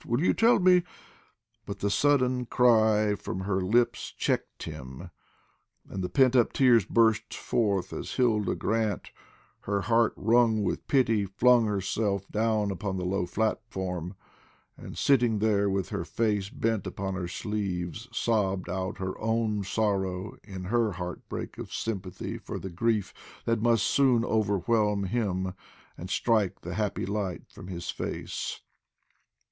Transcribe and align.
Will 0.03 0.23
you 0.23 0.33
tell 0.33 0.57
me" 0.57 0.81
But 1.67 1.77
the 1.77 1.91
sudden 1.91 2.47
cry 2.47 3.13
from 3.13 3.41
her 3.41 3.61
lips 3.61 4.09
checked 4.17 4.63
him, 4.63 5.11
and 5.87 6.03
the 6.03 6.09
pent 6.09 6.35
up 6.35 6.53
tears 6.53 6.85
burst 6.85 7.35
forth 7.35 7.93
as 7.93 8.13
Hilda 8.15 8.55
Grant, 8.55 9.11
her 9.59 9.81
heart 9.81 10.13
wrung 10.15 10.63
with 10.63 10.87
pity, 10.87 11.25
flung 11.27 11.67
herself 11.67 12.27
down 12.31 12.71
upon 12.71 12.97
the 12.97 13.05
low 13.05 13.27
platform, 13.27 14.15
and 14.75 14.97
sitting 14.97 15.37
there 15.37 15.69
with 15.69 15.89
her 15.89 16.03
face 16.03 16.49
bent 16.49 16.87
upon 16.87 17.13
her 17.13 17.27
sleeves, 17.27 18.07
sobbed 18.11 18.69
out 18.71 18.97
her 18.97 19.15
own 19.19 19.63
sorrow 19.63 20.35
in 20.43 20.63
her 20.63 20.93
heartbreak 20.93 21.59
of 21.59 21.71
sympathy 21.71 22.39
for 22.39 22.57
the 22.57 22.71
grief 22.71 23.13
that 23.45 23.61
must 23.61 23.85
soon 23.85 24.25
overwhelm 24.25 25.03
him 25.03 25.53
and 25.95 26.09
strike 26.09 26.61
the 26.61 26.73
happy 26.73 27.05
light 27.05 27.43
from 27.51 27.67
his 27.67 27.91
face. 27.91 28.61